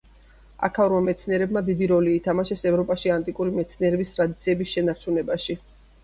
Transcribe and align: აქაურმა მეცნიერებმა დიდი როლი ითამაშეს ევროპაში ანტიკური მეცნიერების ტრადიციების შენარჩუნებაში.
აქაურმა 0.67 0.99
მეცნიერებმა 1.07 1.61
დიდი 1.67 1.89
როლი 1.91 2.13
ითამაშეს 2.19 2.63
ევროპაში 2.69 3.11
ანტიკური 3.15 3.53
მეცნიერების 3.57 4.13
ტრადიციების 4.15 4.71
შენარჩუნებაში. 4.73 5.57